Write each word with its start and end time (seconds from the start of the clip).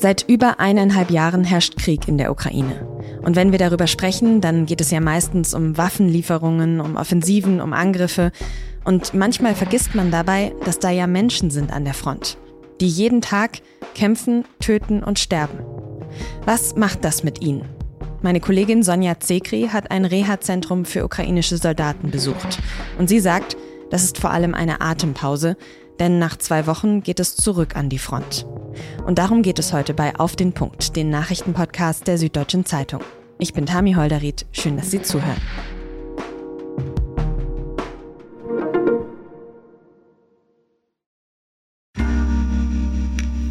Seit 0.00 0.24
über 0.26 0.60
eineinhalb 0.60 1.10
Jahren 1.10 1.44
herrscht 1.44 1.76
Krieg 1.76 2.08
in 2.08 2.16
der 2.16 2.30
Ukraine. 2.30 2.88
Und 3.20 3.36
wenn 3.36 3.52
wir 3.52 3.58
darüber 3.58 3.86
sprechen, 3.86 4.40
dann 4.40 4.64
geht 4.64 4.80
es 4.80 4.90
ja 4.90 4.98
meistens 4.98 5.52
um 5.52 5.76
Waffenlieferungen, 5.76 6.80
um 6.80 6.96
Offensiven, 6.96 7.60
um 7.60 7.74
Angriffe. 7.74 8.32
Und 8.82 9.12
manchmal 9.12 9.54
vergisst 9.54 9.94
man 9.94 10.10
dabei, 10.10 10.54
dass 10.64 10.78
da 10.78 10.88
ja 10.88 11.06
Menschen 11.06 11.50
sind 11.50 11.70
an 11.70 11.84
der 11.84 11.92
Front, 11.92 12.38
die 12.80 12.88
jeden 12.88 13.20
Tag 13.20 13.58
kämpfen, 13.94 14.46
töten 14.58 15.04
und 15.04 15.18
sterben. 15.18 15.58
Was 16.46 16.76
macht 16.76 17.04
das 17.04 17.22
mit 17.22 17.42
ihnen? 17.42 17.68
Meine 18.22 18.40
Kollegin 18.40 18.82
Sonja 18.82 19.20
Zekri 19.20 19.68
hat 19.70 19.90
ein 19.90 20.06
Reha-Zentrum 20.06 20.86
für 20.86 21.04
ukrainische 21.04 21.58
Soldaten 21.58 22.10
besucht. 22.10 22.58
Und 22.98 23.10
sie 23.10 23.20
sagt, 23.20 23.58
das 23.90 24.04
ist 24.04 24.16
vor 24.16 24.30
allem 24.30 24.54
eine 24.54 24.80
Atempause, 24.80 25.58
denn 25.98 26.18
nach 26.18 26.38
zwei 26.38 26.66
Wochen 26.66 27.02
geht 27.02 27.20
es 27.20 27.36
zurück 27.36 27.76
an 27.76 27.90
die 27.90 27.98
Front. 27.98 28.46
Und 29.04 29.18
darum 29.18 29.42
geht 29.42 29.58
es 29.58 29.72
heute 29.72 29.94
bei 29.94 30.14
Auf 30.16 30.36
den 30.36 30.52
Punkt, 30.52 30.96
den 30.96 31.10
Nachrichtenpodcast 31.10 32.06
der 32.06 32.18
Süddeutschen 32.18 32.64
Zeitung. 32.64 33.00
Ich 33.38 33.54
bin 33.54 33.66
Tami 33.66 33.94
Holderried. 33.94 34.46
Schön, 34.52 34.76
dass 34.76 34.90
Sie 34.90 35.02
zuhören. 35.02 35.40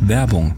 Werbung. 0.02 0.56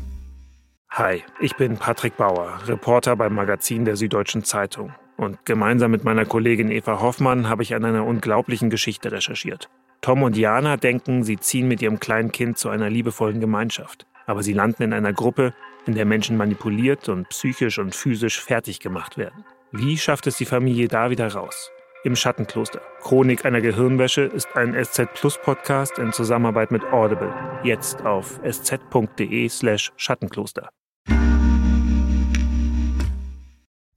Hi, 0.91 1.23
ich 1.39 1.55
bin 1.55 1.77
Patrick 1.77 2.15
Bauer, 2.17 2.59
Reporter 2.67 3.15
beim 3.15 3.35
Magazin 3.35 3.85
der 3.85 3.95
Süddeutschen 3.95 4.43
Zeitung. 4.43 4.93
Und 5.17 5.45
gemeinsam 5.45 5.91
mit 5.91 6.03
meiner 6.03 6.25
Kollegin 6.25 6.71
Eva 6.71 6.99
Hoffmann 6.99 7.47
habe 7.47 7.63
ich 7.63 7.75
an 7.75 7.85
einer 7.85 8.05
unglaublichen 8.05 8.69
Geschichte 8.69 9.11
recherchiert. 9.11 9.69
Tom 10.01 10.23
und 10.23 10.35
Jana 10.35 10.77
denken, 10.77 11.23
sie 11.23 11.37
ziehen 11.37 11.67
mit 11.67 11.81
ihrem 11.81 11.99
kleinen 11.99 12.31
Kind 12.31 12.57
zu 12.57 12.69
einer 12.69 12.89
liebevollen 12.89 13.39
Gemeinschaft. 13.39 14.07
Aber 14.25 14.43
sie 14.43 14.53
landen 14.53 14.83
in 14.83 14.93
einer 14.93 15.13
Gruppe, 15.13 15.53
in 15.85 15.95
der 15.95 16.05
Menschen 16.05 16.37
manipuliert 16.37 17.09
und 17.09 17.29
psychisch 17.29 17.79
und 17.79 17.95
physisch 17.95 18.39
fertig 18.39 18.79
gemacht 18.79 19.17
werden. 19.17 19.43
Wie 19.71 19.97
schafft 19.97 20.27
es 20.27 20.37
die 20.37 20.45
Familie 20.45 20.87
da 20.87 21.09
wieder 21.09 21.31
raus? 21.31 21.71
Im 22.03 22.15
Schattenkloster. 22.15 22.81
Chronik 23.01 23.45
einer 23.45 23.61
Gehirnwäsche 23.61 24.21
ist 24.23 24.47
ein 24.55 24.73
SZ 24.73 25.13
Plus 25.13 25.37
Podcast 25.37 25.99
in 25.99 26.11
Zusammenarbeit 26.11 26.71
mit 26.71 26.83
Audible. 26.85 27.33
Jetzt 27.63 28.03
auf 28.05 28.39
sz.de/slash 28.43 29.91
Schattenkloster. 29.97 30.69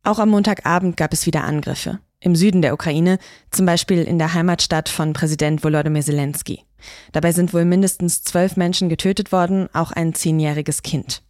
Auch 0.07 0.19
am 0.19 0.29
Montagabend 0.29 0.99
gab 0.99 1.15
es 1.15 1.25
wieder 1.25 1.45
Angriffe. 1.45 1.99
Im 2.25 2.35
Süden 2.35 2.63
der 2.63 2.73
Ukraine, 2.73 3.19
zum 3.51 3.67
Beispiel 3.67 4.03
in 4.03 4.19
der 4.19 4.33
Heimatstadt 4.33 4.89
von 4.89 5.13
Präsident 5.13 5.63
Volodymyr 5.63 6.01
Zelensky. 6.01 6.65
Dabei 7.13 7.33
sind 7.33 7.53
wohl 7.53 7.67
mindestens 7.67 8.23
zwölf 8.23 8.57
Menschen 8.57 8.89
getötet 8.89 9.31
worden, 9.31 9.69
auch 9.75 9.93
ein 9.93 10.15
zehnjähriges 10.15 10.83
Kind. 10.83 11.23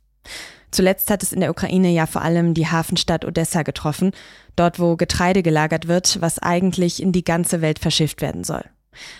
Zuletzt 0.71 1.11
hat 1.11 1.25
es 1.25 1.33
in 1.33 1.41
der 1.41 1.51
Ukraine 1.51 1.91
ja 1.91 2.07
vor 2.07 2.23
allem 2.23 2.55
die 2.55 2.69
Hafenstadt 2.69 3.25
Odessa 3.25 3.65
getroffen, 3.65 4.13
dort 4.55 4.79
wo 4.79 4.95
Getreide 4.95 5.43
gelagert 5.43 5.89
wird, 5.89 6.21
was 6.21 6.39
eigentlich 6.39 7.03
in 7.03 7.11
die 7.11 7.25
ganze 7.25 7.61
Welt 7.61 7.81
verschifft 7.81 8.23
werden 8.23 8.45
soll. 8.45 8.63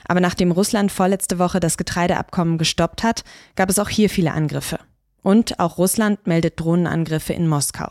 Aber 0.07 0.21
nachdem 0.21 0.53
Russland 0.53 0.93
vorletzte 0.93 1.41
Woche 1.41 1.59
das 1.59 1.77
Getreideabkommen 1.77 2.57
gestoppt 2.57 3.03
hat, 3.03 3.25
gab 3.57 3.69
es 3.69 3.81
auch 3.81 3.89
hier 3.89 4.09
viele 4.09 4.31
Angriffe. 4.31 4.79
Und 5.23 5.59
auch 5.59 5.77
Russland 5.79 6.25
meldet 6.29 6.61
Drohnenangriffe 6.61 7.33
in 7.33 7.49
Moskau. 7.49 7.91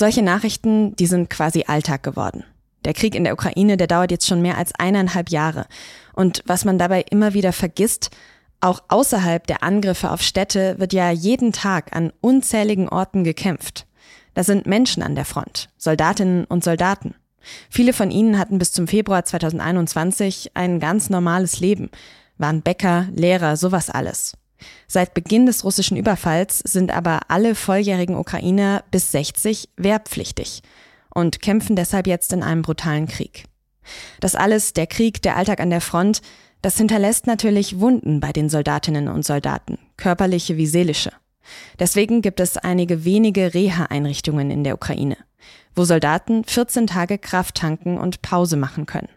Solche 0.00 0.22
Nachrichten, 0.22 0.96
die 0.96 1.04
sind 1.04 1.28
quasi 1.28 1.64
Alltag 1.66 2.02
geworden. 2.02 2.44
Der 2.86 2.94
Krieg 2.94 3.14
in 3.14 3.22
der 3.24 3.34
Ukraine, 3.34 3.76
der 3.76 3.86
dauert 3.86 4.10
jetzt 4.10 4.26
schon 4.26 4.40
mehr 4.40 4.56
als 4.56 4.74
eineinhalb 4.74 5.28
Jahre. 5.28 5.66
Und 6.14 6.42
was 6.46 6.64
man 6.64 6.78
dabei 6.78 7.04
immer 7.10 7.34
wieder 7.34 7.52
vergisst, 7.52 8.08
auch 8.62 8.82
außerhalb 8.88 9.46
der 9.46 9.62
Angriffe 9.62 10.10
auf 10.10 10.22
Städte 10.22 10.78
wird 10.78 10.94
ja 10.94 11.10
jeden 11.10 11.52
Tag 11.52 11.94
an 11.94 12.14
unzähligen 12.22 12.88
Orten 12.88 13.24
gekämpft. 13.24 13.86
Da 14.32 14.42
sind 14.42 14.64
Menschen 14.64 15.02
an 15.02 15.16
der 15.16 15.26
Front, 15.26 15.68
Soldatinnen 15.76 16.46
und 16.46 16.64
Soldaten. 16.64 17.14
Viele 17.68 17.92
von 17.92 18.10
ihnen 18.10 18.38
hatten 18.38 18.56
bis 18.56 18.72
zum 18.72 18.88
Februar 18.88 19.26
2021 19.26 20.52
ein 20.54 20.80
ganz 20.80 21.10
normales 21.10 21.60
Leben, 21.60 21.90
waren 22.38 22.62
Bäcker, 22.62 23.06
Lehrer, 23.12 23.58
sowas 23.58 23.90
alles. 23.90 24.32
Seit 24.86 25.14
Beginn 25.14 25.46
des 25.46 25.64
russischen 25.64 25.96
Überfalls 25.96 26.58
sind 26.58 26.90
aber 26.90 27.20
alle 27.28 27.54
volljährigen 27.54 28.16
Ukrainer 28.16 28.84
bis 28.90 29.12
60 29.12 29.68
wehrpflichtig 29.76 30.62
und 31.14 31.40
kämpfen 31.40 31.76
deshalb 31.76 32.06
jetzt 32.06 32.32
in 32.32 32.42
einem 32.42 32.62
brutalen 32.62 33.06
Krieg. 33.06 33.44
Das 34.20 34.34
alles, 34.34 34.72
der 34.72 34.86
Krieg, 34.86 35.22
der 35.22 35.36
Alltag 35.36 35.60
an 35.60 35.70
der 35.70 35.80
Front, 35.80 36.22
das 36.62 36.76
hinterlässt 36.76 37.26
natürlich 37.26 37.80
Wunden 37.80 38.20
bei 38.20 38.32
den 38.32 38.48
Soldatinnen 38.48 39.08
und 39.08 39.24
Soldaten, 39.24 39.78
körperliche 39.96 40.56
wie 40.56 40.66
seelische. 40.66 41.12
Deswegen 41.78 42.22
gibt 42.22 42.38
es 42.38 42.56
einige 42.56 43.04
wenige 43.04 43.54
Reha-Einrichtungen 43.54 44.50
in 44.50 44.62
der 44.62 44.74
Ukraine, 44.74 45.16
wo 45.74 45.84
Soldaten 45.84 46.44
14 46.44 46.86
Tage 46.86 47.18
Kraft 47.18 47.56
tanken 47.56 47.98
und 47.98 48.22
Pause 48.22 48.56
machen 48.56 48.86
können. 48.86 49.08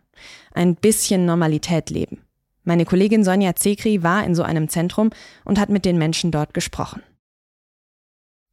Ein 0.54 0.76
bisschen 0.76 1.26
Normalität 1.26 1.90
leben. 1.90 2.22
Meine 2.64 2.86
Kollegin 2.86 3.24
Sonja 3.24 3.56
Zekri 3.56 4.04
war 4.04 4.24
in 4.24 4.36
so 4.36 4.44
einem 4.44 4.70
Zentrum 4.70 5.10
und 5.44 5.60
hat 5.60 5.70
mit 5.70 5.86
den 5.86 5.98
Menschen 5.98 6.32
dort 6.32 6.54
gesprochen. 6.54 7.04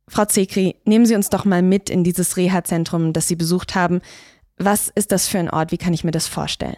Frau 0.08 0.24
Zekri, 0.24 0.76
nehmen 0.84 1.06
Sie 1.06 1.14
uns 1.14 1.30
doch 1.30 1.44
mal 1.44 1.62
mit 1.62 1.88
in 1.88 2.02
dieses 2.02 2.36
Reha-Zentrum, 2.36 3.12
das 3.12 3.28
Sie 3.28 3.36
besucht 3.36 3.76
haben. 3.76 4.00
Was 4.56 4.88
ist 4.88 5.12
das 5.12 5.28
für 5.28 5.38
ein 5.38 5.48
Ort? 5.48 5.70
Wie 5.70 5.78
kann 5.78 5.94
ich 5.94 6.02
mir 6.02 6.10
das 6.10 6.26
vorstellen? 6.26 6.76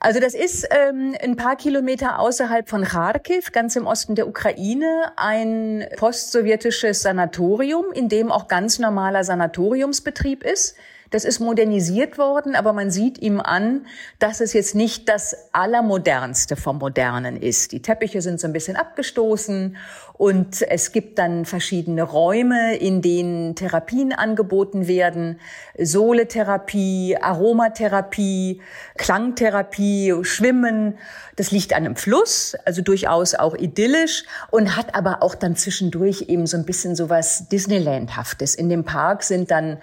Also 0.00 0.18
das 0.18 0.34
ist 0.34 0.66
ähm, 0.70 1.14
ein 1.22 1.36
paar 1.36 1.56
Kilometer 1.56 2.18
außerhalb 2.18 2.68
von 2.68 2.84
Kharkiv, 2.84 3.52
ganz 3.52 3.76
im 3.76 3.86
Osten 3.86 4.14
der 4.14 4.26
Ukraine, 4.26 5.12
ein 5.16 5.86
postsowjetisches 5.96 7.02
Sanatorium, 7.02 7.92
in 7.92 8.08
dem 8.08 8.32
auch 8.32 8.48
ganz 8.48 8.78
normaler 8.78 9.24
Sanatoriumsbetrieb 9.24 10.42
ist. 10.42 10.74
Das 11.10 11.24
ist 11.24 11.40
modernisiert 11.40 12.18
worden, 12.18 12.54
aber 12.54 12.72
man 12.72 12.92
sieht 12.92 13.18
ihm 13.18 13.40
an, 13.40 13.86
dass 14.20 14.40
es 14.40 14.52
jetzt 14.52 14.76
nicht 14.76 15.08
das 15.08 15.36
Allermodernste 15.52 16.54
vom 16.54 16.78
Modernen 16.78 17.36
ist. 17.36 17.72
Die 17.72 17.82
Teppiche 17.82 18.22
sind 18.22 18.38
so 18.38 18.46
ein 18.46 18.52
bisschen 18.52 18.76
abgestoßen 18.76 19.76
und 20.12 20.62
es 20.62 20.92
gibt 20.92 21.18
dann 21.18 21.46
verschiedene 21.46 22.04
Räume, 22.04 22.76
in 22.76 23.02
denen 23.02 23.56
Therapien 23.56 24.12
angeboten 24.12 24.86
werden. 24.86 25.40
Sohletherapie, 25.76 27.16
Aromatherapie, 27.20 28.60
Klangtherapie, 28.96 30.14
Schwimmen. 30.22 30.96
Das 31.34 31.50
liegt 31.50 31.72
an 31.72 31.86
einem 31.86 31.96
Fluss, 31.96 32.54
also 32.64 32.82
durchaus 32.82 33.34
auch 33.34 33.56
idyllisch 33.56 34.24
und 34.50 34.76
hat 34.76 34.94
aber 34.94 35.24
auch 35.24 35.34
dann 35.34 35.56
zwischendurch 35.56 36.26
eben 36.28 36.46
so 36.46 36.56
ein 36.56 36.66
bisschen 36.66 36.94
sowas 36.94 37.48
Disneylandhaftes. 37.48 38.54
In 38.54 38.68
dem 38.68 38.84
Park 38.84 39.24
sind 39.24 39.50
dann 39.50 39.78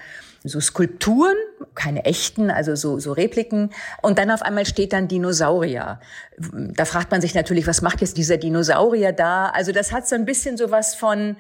so 0.48 0.60
Skulpturen, 0.60 1.36
keine 1.76 2.06
echten, 2.06 2.50
also 2.50 2.76
so, 2.76 3.00
so 3.00 3.14
Repliken. 3.14 3.72
Und 4.02 4.18
dann 4.18 4.32
auf 4.32 4.42
einmal 4.42 4.66
steht 4.66 4.94
dann 4.94 5.08
Dinosaurier. 5.08 6.00
Da 6.38 6.86
fragt 6.86 7.12
man 7.12 7.22
sich 7.22 7.36
natürlich, 7.36 7.68
was 7.68 7.82
macht 7.82 8.02
jetzt 8.02 8.18
dieser 8.18 8.38
Dinosaurier 8.38 9.12
da? 9.12 9.50
Also 9.50 9.72
das 9.72 9.92
hat 9.92 10.08
so 10.08 10.16
ein 10.16 10.26
bisschen 10.26 10.58
so 10.58 10.72
was 10.72 10.96
von, 10.96 11.38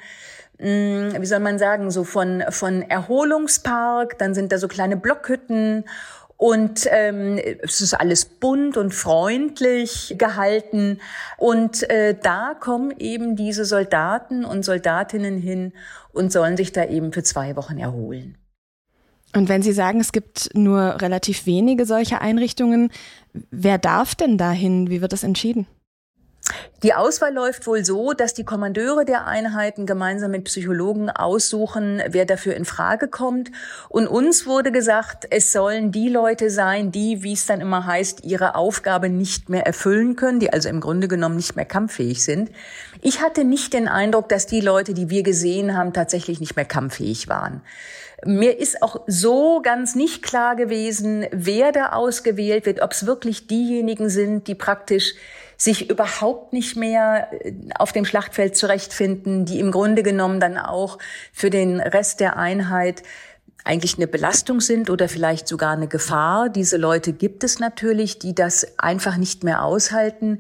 hm, 0.59 1.15
wie 1.19 1.25
soll 1.25 1.39
man 1.39 1.59
sagen, 1.59 1.91
so 1.91 2.03
von, 2.03 2.43
von 2.49 2.81
Erholungspark. 2.81 4.17
Dann 4.17 4.33
sind 4.33 4.51
da 4.51 4.57
so 4.57 4.67
kleine 4.67 4.97
Blockhütten 4.97 5.85
und 6.37 6.87
ähm, 6.91 7.39
es 7.63 7.81
ist 7.81 7.95
alles 7.95 8.25
bunt 8.25 8.77
und 8.77 8.93
freundlich 8.93 10.15
gehalten. 10.19 11.01
Und 11.37 11.89
äh, 11.89 12.15
da 12.15 12.53
kommen 12.53 12.93
eben 12.99 13.35
diese 13.35 13.65
Soldaten 13.65 14.45
und 14.45 14.63
Soldatinnen 14.63 15.39
hin 15.39 15.73
und 16.13 16.31
sollen 16.31 16.55
sich 16.55 16.71
da 16.71 16.85
eben 16.85 17.11
für 17.11 17.23
zwei 17.23 17.55
Wochen 17.55 17.79
erholen. 17.79 18.37
Und 19.37 19.49
wenn 19.49 19.61
Sie 19.61 19.71
sagen, 19.71 19.99
es 19.99 20.11
gibt 20.11 20.49
nur 20.55 20.99
relativ 20.99 21.45
wenige 21.45 21.85
solche 21.85 22.21
Einrichtungen, 22.21 22.89
wer 23.51 23.77
darf 23.77 24.15
denn 24.15 24.39
dahin? 24.39 24.89
Wie 24.89 24.99
wird 24.99 25.13
das 25.13 25.23
entschieden? 25.23 25.67
Die 26.81 26.93
Auswahl 26.95 27.33
läuft 27.33 27.67
wohl 27.67 27.85
so, 27.85 28.13
dass 28.13 28.33
die 28.33 28.45
Kommandeure 28.45 29.05
der 29.05 29.27
Einheiten 29.27 29.85
gemeinsam 29.85 30.31
mit 30.31 30.45
Psychologen 30.45 31.11
aussuchen, 31.11 32.01
wer 32.07 32.25
dafür 32.25 32.55
in 32.55 32.65
Frage 32.65 33.09
kommt. 33.09 33.51
Und 33.89 34.07
uns 34.07 34.47
wurde 34.47 34.71
gesagt, 34.71 35.27
es 35.29 35.51
sollen 35.51 35.91
die 35.91 36.09
Leute 36.09 36.49
sein, 36.49 36.91
die, 36.91 37.21
wie 37.21 37.33
es 37.33 37.45
dann 37.45 37.61
immer 37.61 37.85
heißt, 37.85 38.23
ihre 38.23 38.55
Aufgabe 38.55 39.09
nicht 39.09 39.49
mehr 39.49 39.67
erfüllen 39.67 40.15
können, 40.15 40.39
die 40.39 40.51
also 40.51 40.67
im 40.69 40.79
Grunde 40.79 41.07
genommen 41.07 41.35
nicht 41.35 41.55
mehr 41.55 41.65
kampffähig 41.65 42.23
sind. 42.23 42.49
Ich 43.01 43.21
hatte 43.21 43.43
nicht 43.43 43.73
den 43.73 43.87
Eindruck, 43.87 44.29
dass 44.29 44.47
die 44.47 44.61
Leute, 44.61 44.95
die 44.95 45.11
wir 45.11 45.21
gesehen 45.21 45.77
haben, 45.77 45.93
tatsächlich 45.93 46.39
nicht 46.39 46.55
mehr 46.55 46.65
kampffähig 46.65 47.27
waren. 47.27 47.61
Mir 48.25 48.57
ist 48.57 48.81
auch 48.81 49.01
so 49.05 49.61
ganz 49.61 49.93
nicht 49.93 50.23
klar 50.23 50.55
gewesen, 50.55 51.27
wer 51.31 51.71
da 51.71 51.91
ausgewählt 51.91 52.65
wird, 52.65 52.81
ob 52.81 52.91
es 52.91 53.05
wirklich 53.05 53.47
diejenigen 53.47 54.09
sind, 54.09 54.47
die 54.47 54.55
praktisch 54.55 55.13
sich 55.55 55.89
überhaupt 55.89 56.53
nicht 56.53 56.75
mehr 56.75 57.29
äh, 57.31 57.53
auf 57.77 57.91
dem 57.91 58.05
Schlachtfeld 58.05 58.55
zurechtfinden, 58.55 59.45
die 59.45 59.59
im 59.59 59.71
Grunde 59.71 60.03
genommen 60.03 60.39
dann 60.39 60.57
auch 60.57 60.99
für 61.33 61.49
den 61.49 61.79
Rest 61.79 62.19
der 62.19 62.37
Einheit 62.37 63.03
eigentlich 63.63 63.97
eine 63.97 64.07
Belastung 64.07 64.61
sind 64.61 64.89
oder 64.89 65.09
vielleicht 65.09 65.47
sogar 65.47 65.73
eine 65.73 65.87
Gefahr. 65.87 66.49
Diese 66.49 66.77
Leute 66.77 67.11
gibt 67.13 67.43
es 67.43 67.59
natürlich, 67.59 68.17
die 68.17 68.33
das 68.33 68.79
einfach 68.79 69.17
nicht 69.17 69.43
mehr 69.43 69.63
aushalten. 69.63 70.39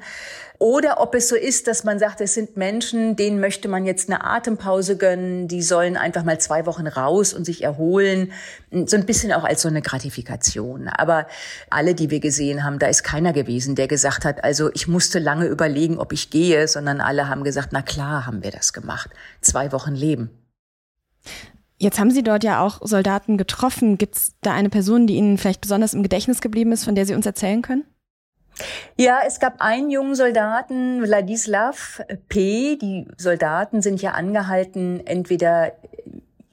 Oder 0.59 0.99
ob 1.01 1.13
es 1.13 1.29
so 1.29 1.35
ist, 1.35 1.67
dass 1.67 1.83
man 1.83 1.99
sagt, 1.99 2.19
es 2.19 2.33
sind 2.33 2.57
Menschen, 2.57 3.15
denen 3.15 3.39
möchte 3.39 3.67
man 3.67 3.85
jetzt 3.85 4.09
eine 4.09 4.23
Atempause 4.23 4.97
gönnen, 4.97 5.47
die 5.47 5.61
sollen 5.61 5.97
einfach 5.97 6.23
mal 6.23 6.39
zwei 6.39 6.65
Wochen 6.65 6.87
raus 6.87 7.33
und 7.33 7.45
sich 7.45 7.63
erholen. 7.63 8.31
So 8.71 8.97
ein 8.97 9.05
bisschen 9.05 9.31
auch 9.33 9.43
als 9.43 9.61
so 9.61 9.67
eine 9.67 9.83
Gratifikation. 9.83 10.87
Aber 10.87 11.27
alle, 11.69 11.93
die 11.93 12.09
wir 12.09 12.19
gesehen 12.19 12.63
haben, 12.63 12.79
da 12.79 12.87
ist 12.87 13.03
keiner 13.03 13.33
gewesen, 13.33 13.75
der 13.75 13.87
gesagt 13.87 14.25
hat, 14.25 14.43
also 14.43 14.71
ich 14.73 14.87
musste 14.87 15.19
lange 15.19 15.45
überlegen, 15.45 15.99
ob 15.99 16.11
ich 16.11 16.31
gehe, 16.31 16.67
sondern 16.67 17.01
alle 17.01 17.29
haben 17.29 17.43
gesagt, 17.43 17.69
na 17.71 17.83
klar 17.83 18.25
haben 18.25 18.41
wir 18.41 18.51
das 18.51 18.73
gemacht. 18.73 19.11
Zwei 19.41 19.71
Wochen 19.71 19.93
leben. 19.93 20.31
Jetzt 21.79 21.99
haben 21.99 22.11
Sie 22.11 22.23
dort 22.23 22.43
ja 22.43 22.61
auch 22.61 22.79
Soldaten 22.81 23.37
getroffen. 23.37 23.97
Gibt 23.97 24.15
es 24.15 24.33
da 24.41 24.53
eine 24.53 24.69
Person, 24.69 25.05
die 25.05 25.15
Ihnen 25.15 25.37
vielleicht 25.37 25.61
besonders 25.61 25.93
im 25.93 26.03
Gedächtnis 26.03 26.41
geblieben 26.41 26.71
ist, 26.71 26.83
von 26.83 26.95
der 26.95 27.05
Sie 27.05 27.13
uns 27.13 27.25
erzählen 27.25 27.61
können? 27.61 27.85
Ja, 28.97 29.19
es 29.25 29.39
gab 29.39 29.61
einen 29.61 29.91
jungen 29.91 30.15
Soldaten, 30.15 31.03
Wladislav 31.03 32.01
P. 32.29 32.77
Die 32.77 33.07
Soldaten 33.17 33.83
sind 33.83 34.01
ja 34.01 34.11
angehalten, 34.11 35.05
entweder 35.05 35.73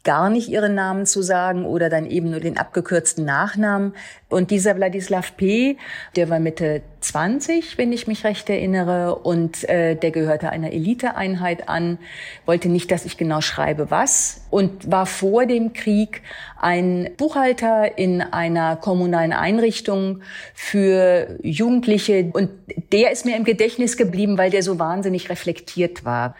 gar 0.04 0.28
nicht 0.28 0.48
ihren 0.48 0.74
Namen 0.74 1.06
zu 1.06 1.22
sagen 1.22 1.64
oder 1.64 1.88
dann 1.88 2.06
eben 2.06 2.30
nur 2.30 2.40
den 2.40 2.58
abgekürzten 2.58 3.24
Nachnamen. 3.24 3.94
Und 4.28 4.50
dieser 4.50 4.76
Wladislav 4.76 5.36
P., 5.36 5.78
der 6.14 6.28
war 6.28 6.38
Mitte 6.38 6.82
20, 7.00 7.78
wenn 7.78 7.92
ich 7.92 8.06
mich 8.06 8.24
recht 8.24 8.48
erinnere, 8.50 9.16
und 9.16 9.68
äh, 9.68 9.96
der 9.96 10.10
gehörte 10.10 10.50
einer 10.50 10.72
Eliteeinheit 10.72 11.68
an, 11.68 11.98
wollte 12.44 12.68
nicht, 12.68 12.90
dass 12.90 13.04
ich 13.04 13.16
genau 13.16 13.40
schreibe, 13.40 13.90
was, 13.90 14.42
und 14.50 14.90
war 14.90 15.06
vor 15.06 15.46
dem 15.46 15.72
Krieg 15.72 16.22
ein 16.60 17.10
Buchhalter 17.16 17.96
in 17.98 18.20
einer 18.20 18.76
kommunalen 18.76 19.32
Einrichtung 19.32 20.20
für 20.54 21.38
Jugendliche. 21.42 22.30
Und 22.32 22.50
der 22.92 23.10
ist 23.10 23.24
mir 23.24 23.36
im 23.36 23.44
Gedächtnis 23.44 23.96
geblieben, 23.96 24.36
weil 24.36 24.50
der 24.50 24.62
so 24.62 24.78
wahnsinnig 24.78 25.30
reflektiert 25.30 26.04
war. 26.04 26.34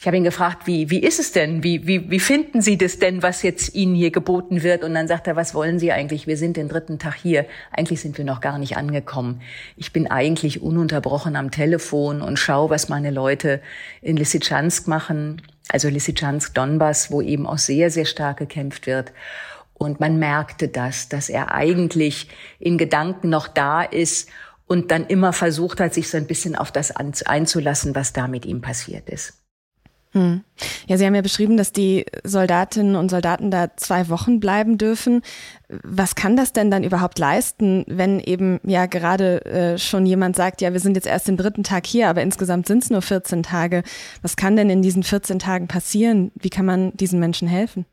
Ich 0.00 0.06
habe 0.06 0.16
ihn 0.16 0.22
gefragt, 0.22 0.68
wie, 0.68 0.90
wie 0.90 1.00
ist 1.00 1.18
es 1.18 1.32
denn? 1.32 1.64
Wie, 1.64 1.88
wie, 1.88 2.08
wie 2.08 2.20
finden 2.20 2.62
Sie 2.62 2.78
das 2.78 3.00
denn, 3.00 3.20
was 3.20 3.42
jetzt 3.42 3.74
Ihnen 3.74 3.96
hier 3.96 4.12
geboten 4.12 4.62
wird? 4.62 4.84
Und 4.84 4.94
dann 4.94 5.08
sagt 5.08 5.26
er, 5.26 5.34
was 5.34 5.54
wollen 5.56 5.80
Sie 5.80 5.90
eigentlich? 5.90 6.28
Wir 6.28 6.36
sind 6.36 6.56
den 6.56 6.68
dritten 6.68 7.00
Tag 7.00 7.16
hier. 7.16 7.46
Eigentlich 7.72 8.00
sind 8.00 8.16
wir 8.16 8.24
noch 8.24 8.40
gar 8.40 8.58
nicht 8.58 8.76
angekommen. 8.76 9.40
Ich 9.76 9.92
bin 9.92 10.08
eigentlich 10.08 10.62
ununterbrochen 10.62 11.34
am 11.34 11.50
Telefon 11.50 12.22
und 12.22 12.38
schaue, 12.38 12.70
was 12.70 12.88
meine 12.88 13.10
Leute 13.10 13.60
in 14.00 14.16
Lysychansk 14.16 14.86
machen. 14.86 15.42
Also 15.68 15.88
Lysychansk, 15.88 16.54
Donbass, 16.54 17.10
wo 17.10 17.20
eben 17.20 17.44
auch 17.44 17.58
sehr, 17.58 17.90
sehr 17.90 18.06
stark 18.06 18.36
gekämpft 18.36 18.86
wird. 18.86 19.12
Und 19.74 19.98
man 19.98 20.20
merkte 20.20 20.68
das, 20.68 21.08
dass 21.08 21.28
er 21.28 21.52
eigentlich 21.52 22.28
in 22.60 22.78
Gedanken 22.78 23.30
noch 23.30 23.48
da 23.48 23.82
ist 23.82 24.28
und 24.68 24.92
dann 24.92 25.06
immer 25.08 25.32
versucht 25.32 25.80
hat, 25.80 25.92
sich 25.92 26.08
so 26.08 26.18
ein 26.18 26.28
bisschen 26.28 26.54
auf 26.54 26.70
das 26.70 26.92
einzulassen, 26.92 27.96
was 27.96 28.12
da 28.12 28.28
mit 28.28 28.46
ihm 28.46 28.60
passiert 28.60 29.10
ist. 29.10 29.34
Hm. 30.12 30.42
Ja, 30.86 30.96
Sie 30.96 31.04
haben 31.04 31.14
ja 31.14 31.20
beschrieben, 31.20 31.56
dass 31.56 31.72
die 31.72 32.06
Soldatinnen 32.24 32.96
und 32.96 33.10
Soldaten 33.10 33.50
da 33.50 33.76
zwei 33.76 34.08
Wochen 34.08 34.40
bleiben 34.40 34.78
dürfen. 34.78 35.22
Was 35.68 36.14
kann 36.14 36.36
das 36.36 36.52
denn 36.52 36.70
dann 36.70 36.82
überhaupt 36.82 37.18
leisten, 37.18 37.84
wenn 37.86 38.18
eben 38.18 38.58
ja 38.64 38.86
gerade 38.86 39.44
äh, 39.44 39.78
schon 39.78 40.06
jemand 40.06 40.34
sagt, 40.34 40.62
ja, 40.62 40.72
wir 40.72 40.80
sind 40.80 40.96
jetzt 40.96 41.06
erst 41.06 41.28
den 41.28 41.36
dritten 41.36 41.62
Tag 41.62 41.86
hier, 41.86 42.08
aber 42.08 42.22
insgesamt 42.22 42.66
sind 42.66 42.82
es 42.82 42.90
nur 42.90 43.02
14 43.02 43.42
Tage. 43.42 43.82
Was 44.22 44.36
kann 44.36 44.56
denn 44.56 44.70
in 44.70 44.80
diesen 44.80 45.02
14 45.02 45.38
Tagen 45.38 45.68
passieren? 45.68 46.32
Wie 46.36 46.50
kann 46.50 46.64
man 46.64 46.96
diesen 46.96 47.20
Menschen 47.20 47.48
helfen? 47.48 47.84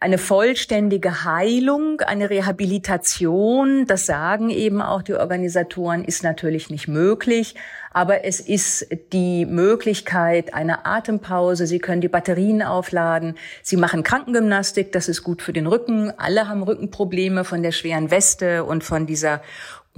Eine 0.00 0.18
vollständige 0.18 1.24
Heilung, 1.24 2.00
eine 2.02 2.30
Rehabilitation, 2.30 3.84
das 3.86 4.06
sagen 4.06 4.48
eben 4.48 4.80
auch 4.80 5.02
die 5.02 5.14
Organisatoren, 5.14 6.04
ist 6.04 6.22
natürlich 6.22 6.70
nicht 6.70 6.86
möglich. 6.86 7.56
Aber 7.90 8.24
es 8.24 8.38
ist 8.38 8.86
die 9.12 9.44
Möglichkeit 9.44 10.54
einer 10.54 10.86
Atempause. 10.86 11.66
Sie 11.66 11.80
können 11.80 12.00
die 12.00 12.08
Batterien 12.08 12.62
aufladen. 12.62 13.36
Sie 13.62 13.76
machen 13.76 14.04
Krankengymnastik. 14.04 14.92
Das 14.92 15.08
ist 15.08 15.24
gut 15.24 15.42
für 15.42 15.52
den 15.52 15.66
Rücken. 15.66 16.12
Alle 16.16 16.48
haben 16.48 16.62
Rückenprobleme 16.62 17.42
von 17.42 17.64
der 17.64 17.72
schweren 17.72 18.12
Weste 18.12 18.62
und 18.64 18.84
von 18.84 19.06
dieser 19.06 19.42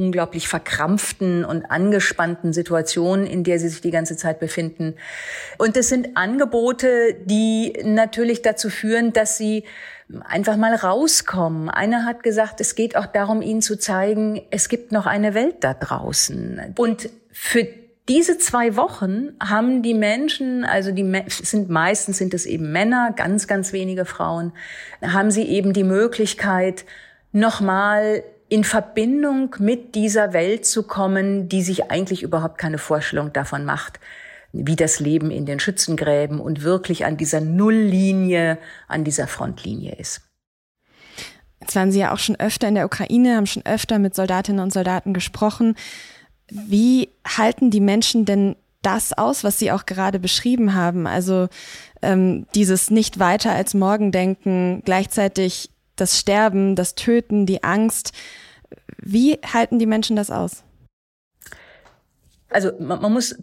unglaublich 0.00 0.48
verkrampften 0.48 1.44
und 1.44 1.70
angespannten 1.70 2.52
Situation, 2.52 3.26
in 3.26 3.44
der 3.44 3.58
sie 3.58 3.68
sich 3.68 3.82
die 3.82 3.90
ganze 3.90 4.16
Zeit 4.16 4.40
befinden. 4.40 4.94
Und 5.58 5.76
es 5.76 5.90
sind 5.90 6.16
Angebote, 6.16 7.14
die 7.24 7.74
natürlich 7.84 8.40
dazu 8.40 8.70
führen, 8.70 9.12
dass 9.12 9.36
sie 9.36 9.64
einfach 10.24 10.56
mal 10.56 10.74
rauskommen. 10.74 11.68
Einer 11.68 12.04
hat 12.04 12.22
gesagt, 12.22 12.60
es 12.60 12.74
geht 12.74 12.96
auch 12.96 13.06
darum, 13.06 13.42
ihnen 13.42 13.62
zu 13.62 13.78
zeigen, 13.78 14.42
es 14.50 14.68
gibt 14.68 14.90
noch 14.90 15.06
eine 15.06 15.34
Welt 15.34 15.56
da 15.60 15.74
draußen. 15.74 16.74
Und 16.78 17.10
für 17.30 17.68
diese 18.08 18.38
zwei 18.38 18.74
Wochen 18.76 19.34
haben 19.40 19.82
die 19.82 19.94
Menschen, 19.94 20.64
also 20.64 20.90
die 20.90 21.24
sind 21.28 21.68
meistens 21.68 22.18
sind 22.18 22.34
es 22.34 22.46
eben 22.46 22.72
Männer, 22.72 23.12
ganz, 23.14 23.46
ganz 23.46 23.72
wenige 23.72 24.04
Frauen, 24.04 24.52
haben 25.00 25.30
sie 25.30 25.44
eben 25.44 25.72
die 25.72 25.84
Möglichkeit, 25.84 26.86
nochmal 27.32 28.24
in 28.50 28.64
Verbindung 28.64 29.54
mit 29.60 29.94
dieser 29.94 30.32
Welt 30.32 30.66
zu 30.66 30.82
kommen, 30.82 31.48
die 31.48 31.62
sich 31.62 31.90
eigentlich 31.90 32.22
überhaupt 32.24 32.58
keine 32.58 32.78
Vorstellung 32.78 33.32
davon 33.32 33.64
macht, 33.64 34.00
wie 34.52 34.74
das 34.74 34.98
Leben 34.98 35.30
in 35.30 35.46
den 35.46 35.60
Schützengräben 35.60 36.40
und 36.40 36.62
wirklich 36.62 37.04
an 37.04 37.16
dieser 37.16 37.40
Nulllinie, 37.40 38.58
an 38.88 39.04
dieser 39.04 39.28
Frontlinie 39.28 39.94
ist. 39.94 40.22
Jetzt 41.60 41.76
waren 41.76 41.92
Sie 41.92 42.00
ja 42.00 42.12
auch 42.12 42.18
schon 42.18 42.40
öfter 42.40 42.66
in 42.66 42.74
der 42.74 42.86
Ukraine, 42.86 43.36
haben 43.36 43.46
schon 43.46 43.64
öfter 43.64 44.00
mit 44.00 44.16
Soldatinnen 44.16 44.60
und 44.60 44.72
Soldaten 44.72 45.14
gesprochen. 45.14 45.76
Wie 46.50 47.10
halten 47.24 47.70
die 47.70 47.80
Menschen 47.80 48.24
denn 48.24 48.56
das 48.82 49.12
aus, 49.16 49.44
was 49.44 49.60
Sie 49.60 49.70
auch 49.70 49.86
gerade 49.86 50.18
beschrieben 50.18 50.74
haben? 50.74 51.06
Also 51.06 51.46
ähm, 52.02 52.46
dieses 52.56 52.90
nicht 52.90 53.20
weiter 53.20 53.52
als 53.52 53.74
morgen 53.74 54.10
denken, 54.10 54.82
gleichzeitig 54.84 55.70
das 56.00 56.18
Sterben, 56.18 56.76
das 56.76 56.94
Töten, 56.94 57.46
die 57.46 57.62
Angst. 57.62 58.12
Wie 58.98 59.38
halten 59.52 59.78
die 59.78 59.86
Menschen 59.86 60.16
das 60.16 60.30
aus? 60.30 60.64
Also 62.48 62.72
man, 62.78 63.00
man 63.00 63.12
muss 63.12 63.36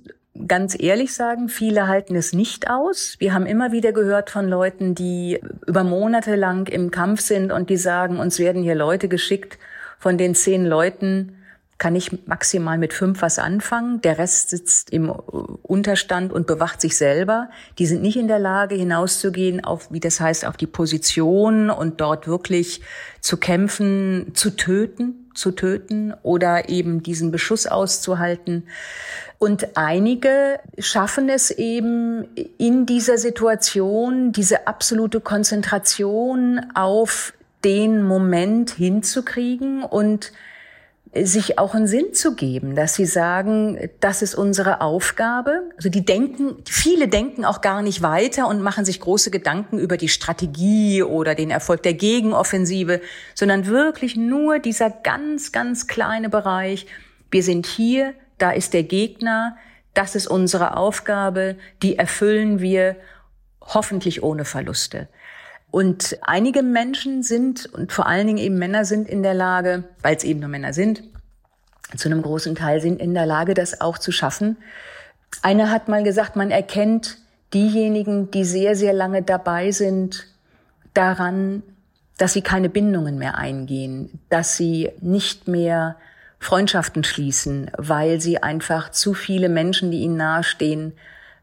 ganz 0.45 0.79
ehrlich 0.79 1.13
sagen, 1.13 1.49
viele 1.49 1.87
halten 1.87 2.15
es 2.15 2.33
nicht 2.33 2.69
aus. 2.69 3.15
Wir 3.19 3.33
haben 3.33 3.45
immer 3.45 3.71
wieder 3.71 3.91
gehört 3.91 4.29
von 4.29 4.47
Leuten, 4.47 4.93
die 4.93 5.39
über 5.65 5.83
Monate 5.83 6.35
lang 6.35 6.67
im 6.67 6.91
Kampf 6.91 7.21
sind 7.21 7.51
und 7.51 7.69
die 7.69 7.77
sagen, 7.77 8.19
uns 8.19 8.37
werden 8.37 8.61
hier 8.61 8.75
Leute 8.75 9.07
geschickt, 9.07 9.57
von 9.97 10.17
den 10.17 10.35
zehn 10.35 10.65
Leuten 10.65 11.36
kann 11.77 11.95
ich 11.95 12.27
maximal 12.27 12.77
mit 12.77 12.93
fünf 12.93 13.21
was 13.21 13.37
anfangen. 13.37 14.01
Der 14.01 14.17
Rest 14.17 14.49
sitzt 14.49 14.89
im 14.89 15.09
Unterstand 15.09 16.33
und 16.33 16.47
bewacht 16.47 16.81
sich 16.81 16.97
selber. 16.97 17.49
Die 17.77 17.85
sind 17.85 18.01
nicht 18.01 18.17
in 18.17 18.27
der 18.27 18.39
Lage, 18.39 18.75
hinauszugehen 18.75 19.63
auf, 19.63 19.91
wie 19.91 19.99
das 19.99 20.19
heißt, 20.19 20.45
auf 20.45 20.57
die 20.57 20.65
Position 20.65 21.69
und 21.69 22.01
dort 22.01 22.27
wirklich 22.27 22.81
zu 23.21 23.37
kämpfen, 23.37 24.31
zu 24.33 24.51
töten, 24.51 25.29
zu 25.35 25.51
töten 25.51 26.13
oder 26.23 26.67
eben 26.69 27.03
diesen 27.03 27.31
Beschuss 27.31 27.67
auszuhalten. 27.67 28.63
Und 29.37 29.77
einige 29.77 30.59
schaffen 30.79 31.29
es 31.29 31.51
eben 31.51 32.25
in 32.57 32.87
dieser 32.87 33.19
Situation, 33.19 34.31
diese 34.31 34.65
absolute 34.65 35.19
Konzentration 35.19 36.65
auf 36.73 37.33
den 37.63 38.01
Moment 38.01 38.71
hinzukriegen 38.71 39.83
und 39.83 40.31
sich 41.13 41.57
auch 41.57 41.73
einen 41.73 41.87
Sinn 41.87 42.13
zu 42.13 42.35
geben, 42.35 42.75
dass 42.75 42.95
sie 42.95 43.05
sagen, 43.05 43.89
das 43.99 44.21
ist 44.21 44.35
unsere 44.35 44.81
Aufgabe. 44.81 45.69
Also 45.75 45.89
die 45.89 46.05
denken, 46.05 46.57
viele 46.65 47.07
denken 47.07 47.45
auch 47.45 47.61
gar 47.61 47.81
nicht 47.81 48.01
weiter 48.01 48.47
und 48.47 48.61
machen 48.61 48.85
sich 48.85 48.99
große 48.99 49.31
Gedanken 49.31 49.79
über 49.79 49.97
die 49.97 50.09
Strategie 50.09 51.03
oder 51.03 51.35
den 51.35 51.49
Erfolg 51.49 51.83
der 51.83 51.93
Gegenoffensive, 51.93 53.01
sondern 53.35 53.67
wirklich 53.67 54.15
nur 54.15 54.59
dieser 54.59 54.89
ganz, 54.89 55.51
ganz 55.51 55.87
kleine 55.87 56.29
Bereich. 56.29 56.87
Wir 57.31 57.43
sind 57.43 57.65
hier, 57.65 58.13
da 58.37 58.51
ist 58.51 58.73
der 58.73 58.83
Gegner, 58.83 59.57
das 59.93 60.15
ist 60.15 60.27
unsere 60.27 60.77
Aufgabe, 60.77 61.57
die 61.81 61.97
erfüllen 61.97 62.59
wir 62.59 62.97
hoffentlich 63.61 64.23
ohne 64.23 64.45
Verluste. 64.45 65.07
Und 65.71 66.17
einige 66.21 66.63
Menschen 66.63 67.23
sind, 67.23 67.65
und 67.67 67.91
vor 67.91 68.07
allen 68.07 68.27
Dingen 68.27 68.39
eben 68.39 68.57
Männer 68.57 68.85
sind 68.85 69.07
in 69.07 69.21
der 69.21 69.33
Lage, 69.33 69.83
weil 70.01 70.15
es 70.15 70.23
eben 70.23 70.39
nur 70.39 70.49
Männer 70.49 70.73
sind, 70.73 71.03
zu 71.95 72.09
einem 72.09 72.21
großen 72.21 72.55
Teil 72.55 72.81
sind 72.81 72.99
in 72.99 73.13
der 73.13 73.25
Lage, 73.25 73.53
das 73.53 73.81
auch 73.81 73.97
zu 73.97 74.11
schaffen. 74.11 74.57
Einer 75.41 75.71
hat 75.71 75.87
mal 75.87 76.03
gesagt, 76.03 76.35
man 76.35 76.51
erkennt 76.51 77.17
diejenigen, 77.53 78.31
die 78.31 78.43
sehr, 78.43 78.75
sehr 78.75 78.93
lange 78.93 79.23
dabei 79.23 79.71
sind, 79.71 80.27
daran, 80.93 81.63
dass 82.17 82.33
sie 82.33 82.41
keine 82.41 82.69
Bindungen 82.69 83.17
mehr 83.17 83.37
eingehen, 83.37 84.19
dass 84.29 84.57
sie 84.57 84.91
nicht 84.99 85.47
mehr 85.47 85.97
Freundschaften 86.39 87.03
schließen, 87.03 87.71
weil 87.77 88.19
sie 88.19 88.41
einfach 88.41 88.91
zu 88.91 89.13
viele 89.13 89.49
Menschen, 89.49 89.91
die 89.91 89.99
ihnen 89.99 90.17
nahestehen, 90.17 90.93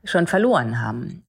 schon 0.04 0.26
verloren 0.26 0.80
haben. 0.80 1.24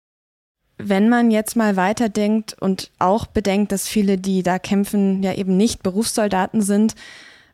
Wenn 0.77 1.09
man 1.09 1.31
jetzt 1.31 1.55
mal 1.55 1.75
weiterdenkt 1.75 2.55
und 2.59 2.91
auch 2.99 3.25
bedenkt, 3.27 3.71
dass 3.71 3.87
viele, 3.87 4.17
die 4.17 4.43
da 4.43 4.59
kämpfen, 4.59 5.23
ja 5.23 5.33
eben 5.33 5.55
nicht 5.57 5.83
Berufssoldaten 5.83 6.61
sind, 6.61 6.95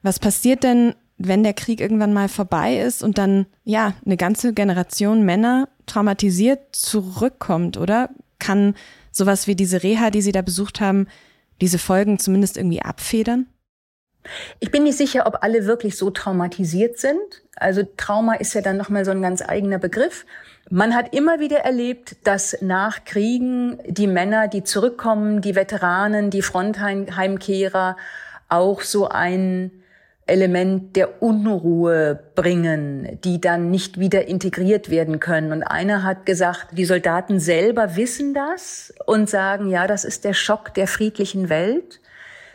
was 0.02 0.20
passiert 0.20 0.64
denn, 0.64 0.96
wenn 1.18 1.44
der 1.44 1.54
Krieg 1.54 1.80
irgendwann 1.82 2.14
mal 2.14 2.28
vorbei 2.28 2.80
ist 2.80 3.04
und 3.04 3.18
dann 3.18 3.46
ja 3.64 3.94
eine 4.06 4.18
ganze 4.18 4.54
Generation 4.54 5.24
Männer 5.24 5.70
traumatisiert 5.86 6.76
zurückkommt, 6.76 7.78
oder? 7.78 8.10
Kann 8.40 8.74
sowas 9.12 9.46
wie 9.46 9.56
diese 9.56 9.84
Reha, 9.84 10.10
die 10.10 10.24
Sie 10.24 10.32
da 10.32 10.42
besucht 10.42 10.82
haben, 10.82 11.08
diese 11.62 11.78
Folgen 11.78 12.18
zumindest 12.18 12.58
irgendwie 12.58 12.82
abfedern? 12.82 13.46
Ich 14.60 14.72
bin 14.72 14.84
nicht 14.84 14.98
sicher, 14.98 15.26
ob 15.26 15.44
alle 15.44 15.66
wirklich 15.66 15.98
so 15.98 16.10
traumatisiert 16.10 16.98
sind. 16.98 17.20
Also 17.56 17.84
Trauma 17.98 18.36
ist 18.36 18.54
ja 18.54 18.62
dann 18.62 18.78
nochmal 18.78 19.06
so 19.06 19.12
ein 19.12 19.22
ganz 19.22 19.42
eigener 19.42 19.80
Begriff. 19.80 20.26
Man 20.74 20.96
hat 20.96 21.14
immer 21.14 21.42
wieder 21.42 21.60
erlebt, 21.60 22.16
dass 22.24 22.58
nach 22.62 23.04
Kriegen 23.04 23.78
die 23.86 24.08
Männer, 24.08 24.48
die 24.48 24.64
zurückkommen, 24.64 25.42
die 25.42 25.54
Veteranen, 25.54 26.30
die 26.30 26.42
Frontheimkehrer 26.42 27.98
auch 28.48 28.80
so 28.80 29.10
ein 29.10 29.72
Element 30.28 30.96
der 30.96 31.22
Unruhe 31.22 32.24
bringen, 32.36 33.20
die 33.26 33.42
dann 33.42 33.70
nicht 33.70 34.00
wieder 34.00 34.30
integriert 34.30 34.90
werden 34.90 35.20
können. 35.20 35.52
Und 35.52 35.64
einer 35.64 36.04
hat 36.04 36.26
gesagt, 36.26 36.68
die 36.72 36.86
Soldaten 36.86 37.42
selber 37.42 37.98
wissen 37.98 38.34
das 38.34 38.94
und 39.06 39.30
sagen, 39.30 39.68
ja, 39.68 39.88
das 39.88 40.06
ist 40.06 40.24
der 40.24 40.34
Schock 40.34 40.74
der 40.74 40.88
friedlichen 40.88 41.50
Welt. 41.50 42.00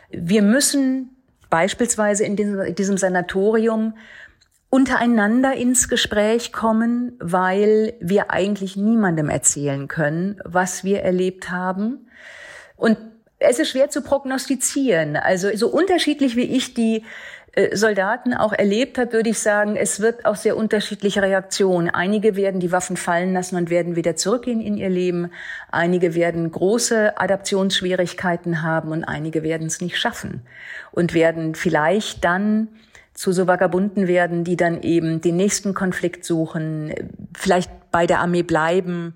Wir 0.09 0.41
müssen 0.41 1.11
beispielsweise 1.51 2.23
in 2.23 2.35
diesem 2.35 2.97
Sanatorium 2.97 3.93
untereinander 4.69 5.53
ins 5.53 5.87
Gespräch 5.87 6.51
kommen, 6.51 7.13
weil 7.19 7.93
wir 7.99 8.31
eigentlich 8.31 8.75
niemandem 8.75 9.29
erzählen 9.29 9.87
können, 9.87 10.39
was 10.43 10.83
wir 10.83 11.01
erlebt 11.01 11.49
haben. 11.49 12.09
Und 12.75 12.97
es 13.39 13.59
ist 13.59 13.69
schwer 13.69 13.89
zu 13.89 14.01
prognostizieren. 14.01 15.15
Also 15.15 15.55
so 15.55 15.69
unterschiedlich 15.69 16.35
wie 16.35 16.43
ich 16.43 16.73
die 16.73 17.03
äh, 17.53 17.75
Soldaten 17.75 18.33
auch 18.33 18.51
erlebt 18.51 18.97
hat, 18.97 19.13
würde 19.13 19.29
ich 19.29 19.39
sagen, 19.39 19.75
es 19.75 19.99
wird 19.99 20.25
auch 20.25 20.35
sehr 20.35 20.57
unterschiedliche 20.57 21.21
Reaktionen. 21.21 21.89
Einige 21.89 22.35
werden 22.35 22.59
die 22.59 22.71
Waffen 22.71 22.97
fallen 22.97 23.33
lassen 23.33 23.55
und 23.55 23.69
werden 23.69 23.95
wieder 23.95 24.15
zurückgehen 24.15 24.59
in 24.59 24.75
ihr 24.75 24.89
Leben. 24.89 25.31
Einige 25.71 26.13
werden 26.13 26.51
große 26.51 27.17
Adaptionsschwierigkeiten 27.17 28.63
haben 28.63 28.91
und 28.91 29.03
einige 29.03 29.43
werden 29.43 29.67
es 29.67 29.81
nicht 29.81 29.97
schaffen 29.97 30.41
und 30.91 31.13
werden 31.13 31.55
vielleicht 31.55 32.23
dann 32.25 32.67
zu 33.17 33.31
so 33.31 33.47
Vagabunden 33.47 34.07
werden, 34.07 34.43
die 34.43 34.55
dann 34.55 34.83
eben 34.83 35.21
den 35.21 35.35
nächsten 35.35 35.73
Konflikt 35.73 36.23
suchen, 36.23 36.93
vielleicht 37.35 37.71
bei 37.89 38.05
der 38.05 38.19
Armee 38.19 38.43
bleiben 38.43 39.15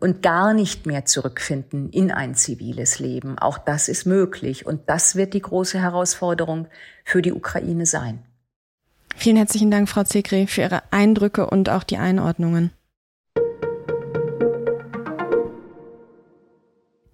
und 0.00 0.22
gar 0.22 0.54
nicht 0.54 0.86
mehr 0.86 1.04
zurückfinden 1.04 1.90
in 1.90 2.10
ein 2.10 2.34
ziviles 2.34 2.98
Leben. 2.98 3.38
Auch 3.38 3.58
das 3.58 3.88
ist 3.88 4.06
möglich 4.06 4.64
und 4.64 4.88
das 4.88 5.16
wird 5.16 5.34
die 5.34 5.42
große 5.42 5.78
Herausforderung 5.78 6.66
für 7.04 7.20
die 7.20 7.32
Ukraine 7.32 7.84
sein. 7.84 8.20
Vielen 9.16 9.36
herzlichen 9.36 9.70
Dank, 9.70 9.90
Frau 9.90 10.04
Zekri, 10.04 10.46
für 10.46 10.62
Ihre 10.62 10.82
Eindrücke 10.90 11.44
und 11.44 11.68
auch 11.68 11.82
die 11.82 11.98
Einordnungen. 11.98 12.70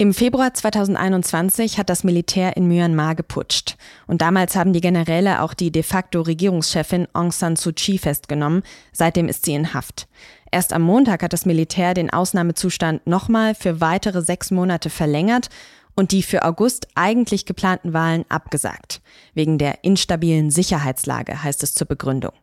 Im 0.00 0.14
Februar 0.14 0.54
2021 0.54 1.76
hat 1.76 1.90
das 1.90 2.04
Militär 2.04 2.56
in 2.56 2.68
Myanmar 2.68 3.16
geputscht. 3.16 3.76
Und 4.06 4.22
damals 4.22 4.54
haben 4.54 4.72
die 4.72 4.80
Generäle 4.80 5.42
auch 5.42 5.54
die 5.54 5.72
de 5.72 5.82
facto 5.82 6.20
Regierungschefin 6.20 7.08
Aung 7.14 7.32
San 7.32 7.56
Suu 7.56 7.72
Kyi 7.72 7.98
festgenommen. 7.98 8.62
Seitdem 8.92 9.26
ist 9.26 9.44
sie 9.44 9.54
in 9.54 9.74
Haft. 9.74 10.06
Erst 10.52 10.72
am 10.72 10.82
Montag 10.82 11.24
hat 11.24 11.32
das 11.32 11.46
Militär 11.46 11.94
den 11.94 12.10
Ausnahmezustand 12.10 13.08
nochmal 13.08 13.56
für 13.56 13.80
weitere 13.80 14.22
sechs 14.22 14.52
Monate 14.52 14.88
verlängert 14.88 15.48
und 15.96 16.12
die 16.12 16.22
für 16.22 16.44
August 16.44 16.86
eigentlich 16.94 17.44
geplanten 17.44 17.92
Wahlen 17.92 18.24
abgesagt. 18.28 19.00
Wegen 19.34 19.58
der 19.58 19.82
instabilen 19.82 20.52
Sicherheitslage, 20.52 21.42
heißt 21.42 21.64
es 21.64 21.74
zur 21.74 21.88
Begründung. 21.88 22.34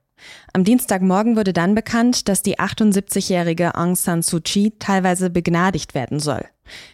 Am 0.51 0.65
Dienstagmorgen 0.65 1.37
wurde 1.37 1.53
dann 1.53 1.73
bekannt, 1.73 2.27
dass 2.27 2.41
die 2.41 2.59
78-jährige 2.59 3.75
Aung 3.75 3.95
San 3.95 4.23
Suu 4.23 4.41
Kyi 4.41 4.73
teilweise 4.77 5.29
begnadigt 5.29 5.95
werden 5.95 6.19
soll. 6.19 6.43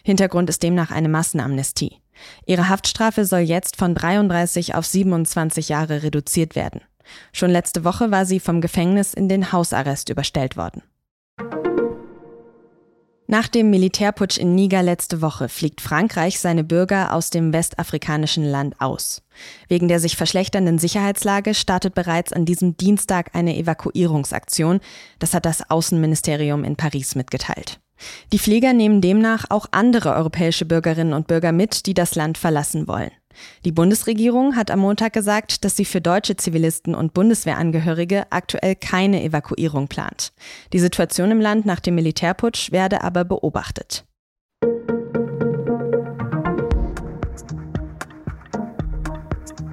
Hintergrund 0.02 0.48
ist 0.48 0.62
demnach 0.62 0.90
eine 0.90 1.08
Massenamnestie. 1.08 1.98
Ihre 2.46 2.68
Haftstrafe 2.68 3.24
soll 3.24 3.40
jetzt 3.40 3.76
von 3.76 3.94
33 3.94 4.74
auf 4.74 4.86
27 4.86 5.68
Jahre 5.68 6.02
reduziert 6.02 6.54
werden. 6.54 6.82
Schon 7.32 7.50
letzte 7.50 7.84
Woche 7.84 8.10
war 8.10 8.26
sie 8.26 8.40
vom 8.40 8.60
Gefängnis 8.60 9.14
in 9.14 9.28
den 9.28 9.52
Hausarrest 9.52 10.08
überstellt 10.08 10.56
worden. 10.56 10.82
Nach 13.32 13.48
dem 13.48 13.70
Militärputsch 13.70 14.36
in 14.36 14.54
Niger 14.54 14.82
letzte 14.82 15.22
Woche 15.22 15.48
fliegt 15.48 15.80
Frankreich 15.80 16.38
seine 16.38 16.64
Bürger 16.64 17.14
aus 17.14 17.30
dem 17.30 17.54
westafrikanischen 17.54 18.44
Land 18.44 18.78
aus. 18.78 19.22
Wegen 19.68 19.88
der 19.88 20.00
sich 20.00 20.18
verschlechternden 20.18 20.78
Sicherheitslage 20.78 21.54
startet 21.54 21.94
bereits 21.94 22.34
an 22.34 22.44
diesem 22.44 22.76
Dienstag 22.76 23.30
eine 23.34 23.56
Evakuierungsaktion. 23.56 24.80
Das 25.18 25.32
hat 25.32 25.46
das 25.46 25.70
Außenministerium 25.70 26.62
in 26.62 26.76
Paris 26.76 27.14
mitgeteilt. 27.14 27.80
Die 28.32 28.38
Flieger 28.38 28.72
nehmen 28.72 29.00
demnach 29.00 29.44
auch 29.48 29.66
andere 29.70 30.14
europäische 30.14 30.64
Bürgerinnen 30.64 31.12
und 31.12 31.26
Bürger 31.26 31.52
mit, 31.52 31.86
die 31.86 31.94
das 31.94 32.14
Land 32.14 32.38
verlassen 32.38 32.88
wollen. 32.88 33.10
Die 33.64 33.72
Bundesregierung 33.72 34.56
hat 34.56 34.70
am 34.70 34.80
Montag 34.80 35.12
gesagt, 35.12 35.64
dass 35.64 35.76
sie 35.76 35.84
für 35.84 36.00
deutsche 36.00 36.36
Zivilisten 36.36 36.94
und 36.94 37.14
Bundeswehrangehörige 37.14 38.26
aktuell 38.30 38.76
keine 38.76 39.22
Evakuierung 39.22 39.88
plant. 39.88 40.32
Die 40.72 40.78
Situation 40.78 41.30
im 41.30 41.40
Land 41.40 41.66
nach 41.66 41.80
dem 41.80 41.94
Militärputsch 41.94 42.72
werde 42.72 43.02
aber 43.02 43.24
beobachtet. 43.24 44.04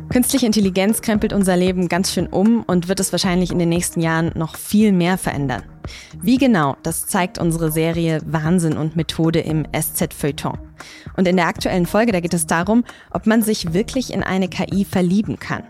Künstliche 0.09 0.47
Intelligenz 0.47 1.01
krempelt 1.01 1.33
unser 1.33 1.55
Leben 1.55 1.87
ganz 1.87 2.11
schön 2.11 2.25
um 2.25 2.63
und 2.63 2.87
wird 2.87 2.99
es 2.99 3.11
wahrscheinlich 3.11 3.51
in 3.51 3.59
den 3.59 3.69
nächsten 3.69 4.01
Jahren 4.01 4.31
noch 4.35 4.57
viel 4.57 4.91
mehr 4.91 5.19
verändern. 5.19 5.61
Wie 6.21 6.37
genau, 6.37 6.77
das 6.83 7.07
zeigt 7.07 7.37
unsere 7.37 7.71
Serie 7.71 8.21
Wahnsinn 8.25 8.77
und 8.77 8.95
Methode 8.95 9.39
im 9.39 9.65
SZ 9.73 10.13
Feuilleton. 10.13 10.57
Und 11.17 11.27
in 11.27 11.35
der 11.35 11.47
aktuellen 11.47 11.85
Folge, 11.85 12.11
da 12.11 12.19
geht 12.19 12.33
es 12.33 12.47
darum, 12.47 12.83
ob 13.11 13.27
man 13.27 13.41
sich 13.41 13.73
wirklich 13.73 14.13
in 14.13 14.23
eine 14.23 14.47
KI 14.47 14.85
verlieben 14.85 15.39
kann. 15.39 15.63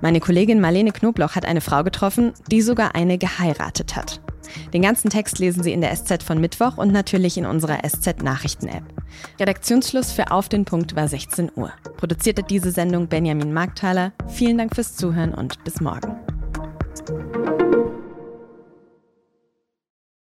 Meine 0.00 0.20
Kollegin 0.20 0.60
Marlene 0.60 0.92
Knobloch 0.92 1.34
hat 1.34 1.44
eine 1.44 1.60
Frau 1.60 1.82
getroffen, 1.82 2.32
die 2.50 2.62
sogar 2.62 2.94
eine 2.94 3.18
geheiratet 3.18 3.96
hat. 3.96 4.20
Den 4.72 4.82
ganzen 4.82 5.10
Text 5.10 5.38
lesen 5.38 5.62
Sie 5.62 5.72
in 5.72 5.80
der 5.80 5.94
SZ 5.94 6.22
von 6.22 6.40
Mittwoch 6.40 6.76
und 6.76 6.92
natürlich 6.92 7.38
in 7.38 7.46
unserer 7.46 7.78
SZ 7.86 8.22
Nachrichten 8.22 8.68
App. 8.68 8.84
Redaktionsschluss 9.38 10.12
für 10.12 10.30
Auf 10.30 10.48
den 10.48 10.64
Punkt 10.64 10.96
war 10.96 11.08
16 11.08 11.52
Uhr. 11.54 11.72
Produzierte 11.96 12.42
diese 12.42 12.70
Sendung 12.70 13.08
Benjamin 13.08 13.52
Markthaler. 13.52 14.12
Vielen 14.28 14.58
Dank 14.58 14.74
fürs 14.74 14.96
Zuhören 14.96 15.34
und 15.34 15.62
bis 15.64 15.80
morgen. 15.80 16.16